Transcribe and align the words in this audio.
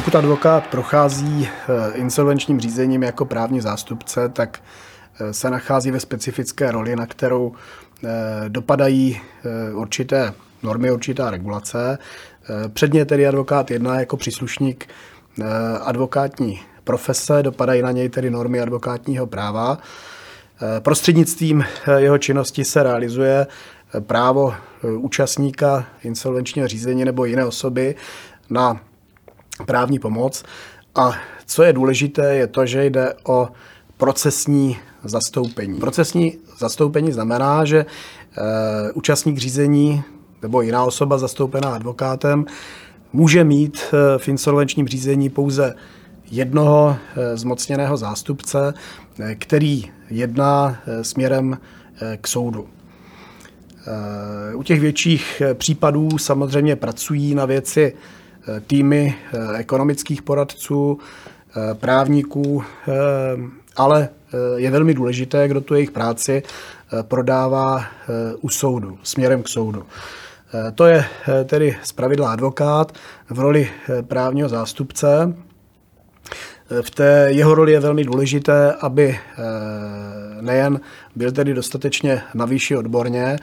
Pokud 0.00 0.14
advokát 0.14 0.66
prochází 0.66 1.48
insolvenčním 1.94 2.60
řízením 2.60 3.02
jako 3.02 3.24
právní 3.24 3.60
zástupce, 3.60 4.28
tak 4.28 4.60
se 5.30 5.50
nachází 5.50 5.90
ve 5.90 6.00
specifické 6.00 6.70
roli, 6.70 6.96
na 6.96 7.06
kterou 7.06 7.52
dopadají 8.48 9.20
určité 9.74 10.32
normy, 10.62 10.90
určitá 10.90 11.30
regulace. 11.30 11.98
Předně 12.72 13.04
tedy 13.04 13.26
advokát 13.26 13.70
jedná 13.70 14.00
jako 14.00 14.16
příslušník 14.16 14.88
advokátní 15.82 16.60
profese, 16.84 17.42
dopadají 17.42 17.82
na 17.82 17.92
něj 17.92 18.08
tedy 18.08 18.30
normy 18.30 18.60
advokátního 18.60 19.26
práva. 19.26 19.78
Prostřednictvím 20.80 21.64
jeho 21.96 22.18
činnosti 22.18 22.64
se 22.64 22.82
realizuje 22.82 23.46
právo 24.00 24.54
účastníka 24.82 25.86
insolvenčního 26.02 26.68
řízení 26.68 27.04
nebo 27.04 27.24
jiné 27.24 27.44
osoby 27.44 27.94
na 28.50 28.80
právní 29.66 29.98
pomoc. 29.98 30.44
A 30.94 31.12
co 31.46 31.62
je 31.62 31.72
důležité, 31.72 32.34
je 32.34 32.46
to, 32.46 32.66
že 32.66 32.84
jde 32.84 33.14
o 33.24 33.48
procesní 33.96 34.78
zastoupení. 35.04 35.80
Procesní 35.80 36.38
zastoupení 36.58 37.12
znamená, 37.12 37.64
že 37.64 37.78
e, 37.78 37.86
účastník 38.92 39.38
řízení 39.38 40.02
nebo 40.42 40.62
jiná 40.62 40.84
osoba 40.84 41.18
zastoupená 41.18 41.74
advokátem 41.74 42.44
může 43.12 43.44
mít 43.44 43.80
e, 43.92 44.18
v 44.18 44.28
insolvenčním 44.28 44.88
řízení 44.88 45.28
pouze 45.28 45.74
jednoho 46.30 46.96
e, 47.16 47.36
zmocněného 47.36 47.96
zástupce, 47.96 48.74
e, 49.20 49.34
který 49.34 49.84
jedná 50.10 50.78
směrem 51.02 51.58
k 52.20 52.28
soudu. 52.28 52.68
U 54.54 54.62
těch 54.62 54.80
větších 54.80 55.42
případů 55.54 56.18
samozřejmě 56.18 56.76
pracují 56.76 57.34
na 57.34 57.44
věci 57.44 57.92
týmy 58.66 59.14
ekonomických 59.56 60.22
poradců, 60.22 60.98
právníků, 61.74 62.62
ale 63.76 64.08
je 64.56 64.70
velmi 64.70 64.94
důležité, 64.94 65.48
kdo 65.48 65.60
tu 65.60 65.74
jejich 65.74 65.90
práci 65.90 66.42
prodává 67.02 67.84
u 68.40 68.48
soudu, 68.48 68.98
směrem 69.02 69.42
k 69.42 69.48
soudu. 69.48 69.86
To 70.74 70.86
je 70.86 71.04
tedy 71.44 71.76
zpravidla 71.82 72.32
advokát 72.32 72.92
v 73.30 73.40
roli 73.40 73.70
právního 74.02 74.48
zástupce. 74.48 75.34
V 76.82 76.90
té 76.90 77.26
jeho 77.30 77.54
roli 77.54 77.72
je 77.72 77.80
velmi 77.80 78.04
důležité, 78.04 78.72
aby 78.80 79.18
nejen 80.40 80.80
byl 81.16 81.32
tedy 81.32 81.54
dostatečně 81.54 82.22
na 82.34 82.44
výši 82.44 82.76
odborně, 82.76 83.38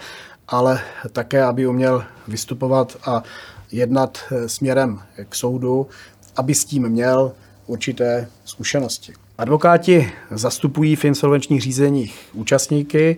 ale 0.48 0.80
také, 1.12 1.44
aby 1.44 1.68
uměl 1.68 2.04
vystupovat 2.28 2.98
a 3.06 3.24
jednat 3.72 4.18
eh, 4.32 4.50
směrem 4.50 5.02
k 5.30 5.36
soudu, 5.36 5.88
aby 6.36 6.56
s 6.56 6.66
tím 6.66 6.90
měl 6.90 7.32
určité 7.66 8.28
zkušenosti. 8.46 9.14
Advokáti 9.38 10.12
zastupují 10.32 10.96
v 10.96 11.06
insolvenčních 11.06 11.62
řízeních 11.62 12.30
účastníky, 12.34 13.18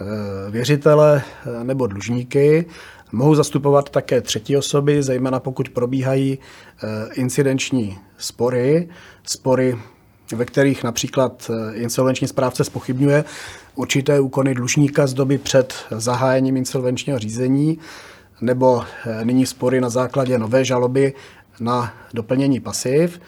eh, 0.00 0.50
věřitele 0.50 1.22
eh, 1.46 1.64
nebo 1.64 1.86
dlužníky. 1.86 2.66
Mohou 3.12 3.34
zastupovat 3.34 3.90
také 3.90 4.20
třetí 4.20 4.56
osoby, 4.56 5.02
zejména 5.02 5.40
pokud 5.40 5.68
probíhají 5.68 6.38
incidenční 7.14 7.98
spory, 8.18 8.88
spory, 9.22 9.78
ve 10.32 10.44
kterých 10.44 10.84
například 10.84 11.50
insolvenční 11.74 12.28
správce 12.28 12.64
spochybňuje 12.64 13.24
určité 13.74 14.20
úkony 14.20 14.54
dlužníka 14.54 15.06
z 15.06 15.14
doby 15.14 15.38
před 15.38 15.74
zahájením 15.90 16.56
insolvenčního 16.56 17.18
řízení 17.18 17.78
nebo 18.40 18.82
eh, 19.06 19.24
nyní 19.24 19.46
spory 19.46 19.80
na 19.80 19.90
základě 19.90 20.38
nové 20.38 20.64
žaloby 20.64 21.14
na 21.60 21.94
doplnění 22.14 22.60
pasiv. 22.60 23.20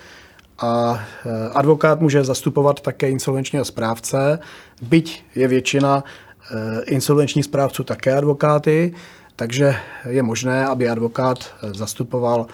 A 0.58 1.00
eh, 1.26 1.50
advokát 1.54 2.00
může 2.00 2.24
zastupovat 2.24 2.80
také 2.80 3.10
insolvenčního 3.10 3.64
správce, 3.64 4.38
byť 4.82 5.24
je 5.34 5.48
většina 5.48 6.04
eh, 6.04 6.82
insolvenčních 6.84 7.44
správců 7.44 7.84
také 7.84 8.16
advokáty, 8.16 8.94
takže 9.36 9.76
je 10.08 10.22
možné, 10.22 10.66
aby 10.66 10.88
advokát 10.88 11.54
zastupoval 11.62 12.46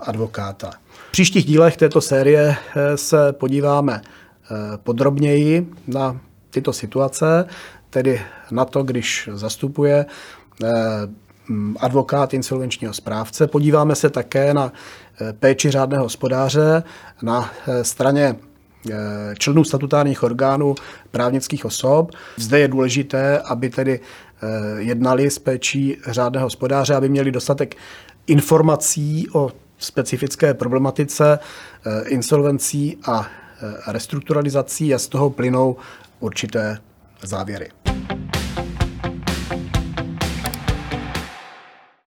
advokáta. 0.00 0.70
V 1.08 1.10
příštích 1.10 1.44
dílech 1.44 1.76
této 1.76 2.00
série 2.00 2.56
se 2.94 3.32
podíváme 3.32 4.02
podrobněji 4.76 5.72
na 5.86 6.20
tyto 6.50 6.72
situace, 6.72 7.46
tedy 7.90 8.22
na 8.50 8.64
to, 8.64 8.82
když 8.82 9.28
zastupuje 9.32 10.06
Mm, 11.48 11.76
advokát 11.80 12.34
insolvenčního 12.34 12.92
správce. 12.92 13.46
Podíváme 13.46 13.94
se 13.94 14.10
také 14.10 14.54
na 14.54 14.72
eh, 15.20 15.32
péči 15.32 15.70
řádného 15.70 16.04
hospodáře 16.04 16.82
na 17.22 17.50
eh, 17.66 17.84
straně 17.84 18.36
eh, 18.90 18.94
členů 19.38 19.64
statutárních 19.64 20.22
orgánů 20.22 20.74
právnických 21.10 21.64
osob. 21.64 22.10
Zde 22.36 22.58
je 22.58 22.68
důležité, 22.68 23.38
aby 23.38 23.70
tedy 23.70 24.00
jednali 24.78 25.30
s 25.30 25.38
péčí 25.38 25.96
řádného 26.06 26.46
hospodáře, 26.46 26.94
aby 26.94 27.08
měli 27.08 27.30
dostatek 27.30 27.76
informací 28.26 29.26
o 29.32 29.52
specifické 29.78 30.54
problematice 30.54 31.38
insolvencí 32.06 32.98
a 33.06 33.28
restrukturalizací 33.86 34.94
a 34.94 34.98
z 34.98 35.08
toho 35.08 35.30
plynou 35.30 35.76
určité 36.20 36.78
závěry. 37.22 37.68